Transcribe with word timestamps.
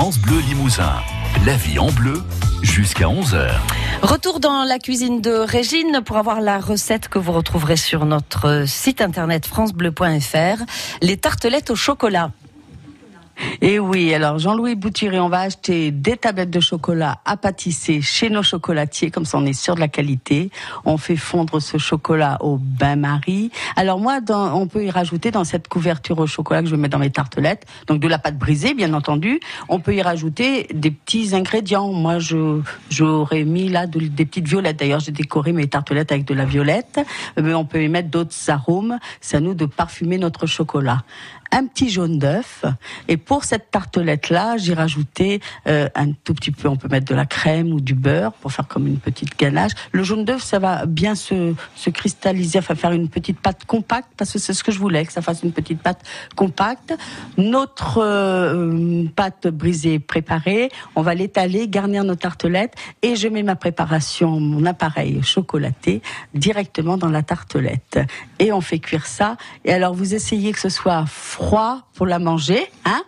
France 0.00 0.18
Bleu 0.18 0.38
Limousin. 0.48 0.94
La 1.44 1.56
vie 1.56 1.78
en 1.78 1.92
bleu 1.92 2.22
jusqu'à 2.62 3.04
11h. 3.04 3.50
Retour 4.00 4.40
dans 4.40 4.64
la 4.64 4.78
cuisine 4.78 5.20
de 5.20 5.30
Régine 5.30 6.00
pour 6.02 6.16
avoir 6.16 6.40
la 6.40 6.58
recette 6.58 7.08
que 7.08 7.18
vous 7.18 7.32
retrouverez 7.32 7.76
sur 7.76 8.06
notre 8.06 8.66
site 8.66 9.02
internet 9.02 9.44
francebleu.fr, 9.44 10.64
les 11.02 11.18
tartelettes 11.18 11.68
au 11.68 11.76
chocolat. 11.76 12.30
Et 13.60 13.78
oui, 13.78 14.12
alors 14.14 14.38
Jean-Louis 14.38 14.74
Bouturé, 14.74 15.20
on 15.20 15.28
va 15.28 15.40
acheter 15.40 15.90
des 15.90 16.16
tablettes 16.16 16.50
de 16.50 16.60
chocolat 16.60 17.18
à 17.24 17.36
pâtisser 17.36 18.00
chez 18.00 18.30
nos 18.30 18.42
chocolatiers, 18.42 19.10
comme 19.10 19.24
ça 19.24 19.38
on 19.38 19.46
est 19.46 19.52
sûr 19.52 19.74
de 19.74 19.80
la 19.80 19.88
qualité. 19.88 20.50
On 20.84 20.96
fait 20.96 21.16
fondre 21.16 21.60
ce 21.60 21.78
chocolat 21.78 22.38
au 22.40 22.56
bain-marie. 22.58 23.50
Alors 23.76 23.98
moi, 23.98 24.18
on 24.30 24.66
peut 24.66 24.84
y 24.84 24.90
rajouter 24.90 25.30
dans 25.30 25.44
cette 25.44 25.68
couverture 25.68 26.18
au 26.18 26.26
chocolat 26.26 26.62
que 26.62 26.68
je 26.68 26.74
vais 26.74 26.80
mettre 26.80 26.92
dans 26.92 26.98
mes 26.98 27.10
tartelettes, 27.10 27.66
donc 27.86 28.00
de 28.00 28.08
la 28.08 28.18
pâte 28.18 28.38
brisée, 28.38 28.74
bien 28.74 28.92
entendu. 28.94 29.40
On 29.68 29.80
peut 29.80 29.94
y 29.94 30.02
rajouter 30.02 30.66
des 30.72 30.90
petits 30.90 31.34
ingrédients. 31.34 31.92
Moi, 31.92 32.18
je 32.18 32.60
j'aurais 32.90 33.44
mis 33.44 33.68
là 33.68 33.86
de- 33.86 34.00
des 34.00 34.24
petites 34.24 34.48
violettes. 34.48 34.78
D'ailleurs, 34.78 35.00
j'ai 35.00 35.12
décoré 35.12 35.52
mes 35.52 35.66
tartelettes 35.66 36.12
avec 36.12 36.24
de 36.24 36.34
la 36.34 36.44
violette. 36.44 37.00
Mais 37.40 37.54
on 37.54 37.64
peut 37.64 37.82
y 37.82 37.88
mettre 37.88 38.08
d'autres 38.10 38.34
arômes. 38.48 38.98
C'est 39.20 39.36
à 39.36 39.40
nous 39.40 39.54
de 39.54 39.66
parfumer 39.66 40.18
notre 40.18 40.46
chocolat 40.46 41.02
un 41.52 41.66
petit 41.66 41.90
jaune 41.90 42.18
d'œuf. 42.18 42.64
Et 43.08 43.16
pour 43.16 43.44
cette 43.44 43.70
tartelette-là, 43.70 44.56
j'ai 44.56 44.74
rajouté 44.74 45.40
euh, 45.66 45.88
un 45.94 46.12
tout 46.12 46.34
petit 46.34 46.50
peu, 46.50 46.68
on 46.68 46.76
peut 46.76 46.88
mettre 46.88 47.06
de 47.06 47.14
la 47.14 47.26
crème 47.26 47.72
ou 47.72 47.80
du 47.80 47.94
beurre 47.94 48.32
pour 48.32 48.52
faire 48.52 48.68
comme 48.68 48.86
une 48.86 48.98
petite 48.98 49.38
ganache. 49.38 49.72
Le 49.92 50.02
jaune 50.02 50.24
d'œuf, 50.24 50.42
ça 50.42 50.58
va 50.58 50.86
bien 50.86 51.14
se, 51.14 51.54
se 51.74 51.90
cristalliser, 51.90 52.58
enfin 52.58 52.74
faire 52.74 52.92
une 52.92 53.08
petite 53.08 53.40
pâte 53.40 53.64
compacte, 53.64 54.08
parce 54.16 54.32
que 54.32 54.38
c'est 54.38 54.52
ce 54.52 54.62
que 54.62 54.72
je 54.72 54.78
voulais, 54.78 55.04
que 55.04 55.12
ça 55.12 55.22
fasse 55.22 55.42
une 55.42 55.52
petite 55.52 55.82
pâte 55.82 56.02
compacte. 56.36 56.96
Notre 57.36 57.98
euh, 57.98 59.04
pâte 59.16 59.48
brisée 59.48 59.98
préparée, 59.98 60.70
on 60.94 61.02
va 61.02 61.14
l'étaler, 61.14 61.68
garnir 61.68 62.04
nos 62.04 62.16
tartelettes, 62.16 62.74
et 63.02 63.16
je 63.16 63.28
mets 63.28 63.42
ma 63.42 63.56
préparation, 63.56 64.38
mon 64.38 64.64
appareil 64.66 65.22
chocolaté, 65.22 66.02
directement 66.34 66.96
dans 66.96 67.10
la 67.10 67.22
tartelette. 67.22 67.98
Et 68.38 68.52
on 68.52 68.60
fait 68.60 68.78
cuire 68.78 69.06
ça. 69.06 69.36
Et 69.64 69.72
alors, 69.72 69.94
vous 69.94 70.14
essayez 70.14 70.52
que 70.52 70.60
ce 70.60 70.68
soit 70.68 71.04
froid 71.06 71.39
pour 71.94 72.06
la 72.06 72.18
manger, 72.18 72.70
hein 72.84 73.02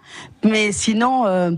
mais 0.44 0.72
sinon, 0.72 1.26
euh, 1.26 1.52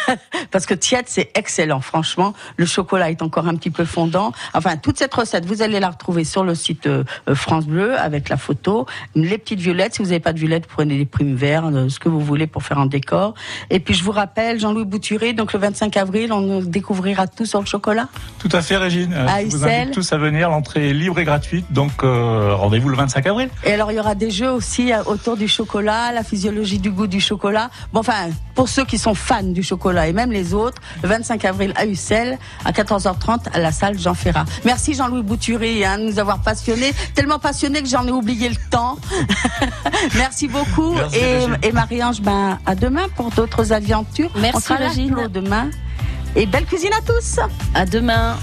parce 0.50 0.66
que 0.66 0.74
tiède, 0.74 1.04
c'est 1.06 1.30
excellent, 1.34 1.80
franchement. 1.80 2.34
Le 2.56 2.66
chocolat 2.66 3.10
est 3.10 3.22
encore 3.22 3.46
un 3.46 3.54
petit 3.54 3.70
peu 3.70 3.84
fondant. 3.84 4.32
Enfin, 4.54 4.76
toute 4.76 4.98
cette 4.98 5.14
recette, 5.14 5.44
vous 5.46 5.62
allez 5.62 5.78
la 5.78 5.90
retrouver 5.90 6.24
sur 6.24 6.42
le 6.42 6.54
site 6.54 6.86
euh, 6.86 7.04
euh, 7.28 7.34
France 7.34 7.66
Bleu 7.66 7.96
avec 7.96 8.28
la 8.28 8.36
photo. 8.36 8.86
Les 9.14 9.38
petites 9.38 9.60
violettes, 9.60 9.94
si 9.94 10.02
vous 10.02 10.08
n'avez 10.08 10.20
pas 10.20 10.32
de 10.32 10.38
violettes, 10.38 10.66
prenez 10.66 10.98
des 10.98 11.06
primes 11.06 11.36
verts, 11.36 11.66
euh, 11.66 11.88
ce 11.88 12.00
que 12.00 12.08
vous 12.08 12.20
voulez 12.20 12.46
pour 12.46 12.64
faire 12.64 12.78
un 12.78 12.86
décor. 12.86 13.34
Et 13.70 13.78
puis, 13.78 13.94
je 13.94 14.02
vous 14.02 14.10
rappelle, 14.10 14.58
Jean-Louis 14.58 14.84
Bouturé, 14.84 15.32
donc 15.32 15.52
le 15.52 15.60
25 15.60 15.96
avril, 15.96 16.32
on 16.32 16.40
nous 16.40 16.62
découvrira 16.62 17.28
tout 17.28 17.46
sur 17.46 17.60
le 17.60 17.66
chocolat. 17.66 18.08
Tout 18.40 18.48
à 18.50 18.62
fait, 18.62 18.76
Régine. 18.76 19.12
À 19.14 19.42
je 19.42 19.50
vous 19.50 19.64
invite 19.64 19.92
tous 19.92 20.12
à 20.12 20.18
venir. 20.18 20.50
L'entrée 20.50 20.90
est 20.90 20.92
libre 20.92 21.20
et 21.20 21.24
gratuite. 21.24 21.66
Donc, 21.72 22.02
euh, 22.02 22.54
rendez-vous 22.54 22.88
le 22.88 22.96
25 22.96 23.26
avril. 23.26 23.48
Et 23.64 23.72
alors, 23.72 23.92
il 23.92 23.94
y 23.94 24.00
aura 24.00 24.16
des 24.16 24.30
jeux 24.30 24.50
aussi 24.50 24.90
autour 25.06 25.36
du 25.36 25.46
chocolat, 25.46 26.10
la 26.14 26.24
physiologie 26.24 26.78
du 26.78 26.90
goût 26.90 27.06
du 27.06 27.20
chocolat. 27.20 27.70
Bon, 27.92 28.00
enfin, 28.00 28.30
pour 28.54 28.68
ceux 28.68 28.84
qui 28.84 28.98
sont 28.98 29.14
fans 29.14 29.42
du 29.42 29.62
chocolat 29.62 30.08
et 30.08 30.12
même 30.12 30.32
les 30.32 30.54
autres, 30.54 30.80
le 31.02 31.08
25 31.08 31.44
avril 31.44 31.72
à 31.76 31.86
Ussel, 31.86 32.38
à 32.64 32.72
14h30, 32.72 33.52
à 33.52 33.58
la 33.58 33.72
salle 33.72 33.98
Jean 33.98 34.14
Ferrat. 34.14 34.44
Merci 34.64 34.94
Jean-Louis 34.94 35.22
Bouturé 35.22 35.84
hein, 35.84 35.98
de 35.98 36.04
nous 36.04 36.18
avoir 36.18 36.40
passionnés. 36.40 36.92
Tellement 37.14 37.38
passionné 37.38 37.82
que 37.82 37.88
j'en 37.88 38.06
ai 38.06 38.12
oublié 38.12 38.48
le 38.48 38.56
temps. 38.70 38.96
Merci 40.14 40.48
beaucoup. 40.48 40.94
Merci, 40.94 41.18
et 41.18 41.68
et 41.68 41.72
Marie-Ange, 41.72 42.20
ben, 42.20 42.58
à 42.66 42.74
demain 42.74 43.06
pour 43.16 43.30
d'autres 43.30 43.72
aventures. 43.72 44.30
Merci, 44.36 44.56
On 44.56 44.60
sera 44.60 44.78
là, 44.78 45.28
demain. 45.28 45.70
Et 46.36 46.46
belle 46.46 46.66
cuisine 46.66 46.92
à 46.92 47.00
tous. 47.00 47.38
À 47.74 47.86
demain. 47.86 48.36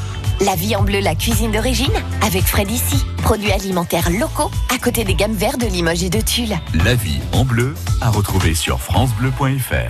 La 0.45 0.56
vie 0.56 0.75
en 0.75 0.81
bleu, 0.81 1.00
la 1.02 1.14
cuisine 1.14 1.52
d'origine, 1.52 1.94
avec 2.25 2.44
Fred 2.44 2.72
ici. 2.72 3.06
Produits 3.17 3.52
alimentaires 3.52 4.10
locaux, 4.10 4.49
à 4.73 4.80
côté 4.80 5.04
des 5.04 5.14
gammes 5.14 5.36
vertes 5.36 5.61
de 5.61 5.67
Limoges 5.67 6.04
et 6.04 6.10
de 6.10 6.20
Tulle. 6.20 6.58
La 6.83 6.95
vie 6.95 7.20
en 7.32 7.45
bleu 7.45 7.76
à 8.02 8.10
retrouver 8.10 8.55
sur 8.55 8.80
francebleu.fr. 8.82 9.76